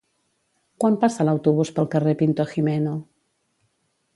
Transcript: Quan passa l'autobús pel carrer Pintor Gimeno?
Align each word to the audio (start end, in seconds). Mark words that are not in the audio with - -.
Quan 0.83 0.95
passa 1.03 1.27
l'autobús 1.29 1.71
pel 1.75 1.89
carrer 1.97 2.15
Pintor 2.23 2.51
Gimeno? 2.55 2.95